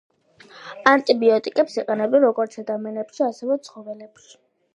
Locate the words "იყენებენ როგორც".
1.81-2.59